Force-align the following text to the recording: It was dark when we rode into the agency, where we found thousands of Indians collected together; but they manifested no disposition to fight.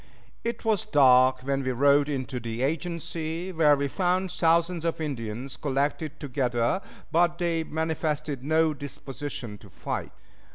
It 0.43 0.65
was 0.65 0.83
dark 0.83 1.41
when 1.41 1.61
we 1.61 1.71
rode 1.71 2.09
into 2.09 2.39
the 2.39 2.63
agency, 2.63 3.51
where 3.51 3.75
we 3.75 3.87
found 3.87 4.31
thousands 4.31 4.83
of 4.83 4.99
Indians 4.99 5.57
collected 5.57 6.19
together; 6.19 6.81
but 7.11 7.37
they 7.37 7.63
manifested 7.63 8.43
no 8.43 8.73
disposition 8.73 9.59
to 9.59 9.69
fight. 9.69 10.11